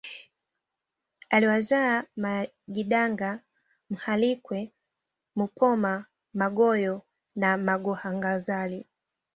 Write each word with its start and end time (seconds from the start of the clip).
aliwazaa 1.29 2.03
magidanga 2.15 3.39
Mhalwike 3.89 4.73
Mupoma 5.35 6.05
Magoyo 6.33 7.01
na 7.35 7.57
Magohaganzali 7.57 8.87